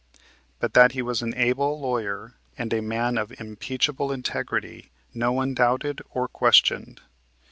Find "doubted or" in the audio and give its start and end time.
5.53-6.27